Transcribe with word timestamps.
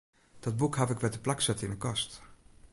Dat 0.39 0.57
boek 0.57 0.75
haw 0.75 0.89
ik 0.91 0.99
wer 1.01 1.13
teplak 1.15 1.41
set 1.45 1.63
yn 1.65 1.73
'e 1.75 1.79
kast. 1.85 2.11